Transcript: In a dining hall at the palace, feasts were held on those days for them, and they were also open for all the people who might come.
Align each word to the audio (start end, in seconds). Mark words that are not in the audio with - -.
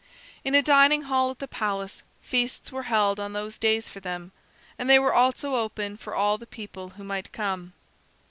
In 0.43 0.55
a 0.55 0.63
dining 0.63 1.03
hall 1.03 1.29
at 1.29 1.37
the 1.37 1.47
palace, 1.47 2.01
feasts 2.23 2.71
were 2.71 2.81
held 2.89 3.19
on 3.19 3.33
those 3.33 3.59
days 3.59 3.87
for 3.87 3.99
them, 3.99 4.31
and 4.79 4.89
they 4.89 4.97
were 4.97 5.13
also 5.13 5.53
open 5.55 5.95
for 5.95 6.15
all 6.15 6.39
the 6.39 6.47
people 6.47 6.89
who 6.97 7.03
might 7.03 7.31
come. 7.31 7.73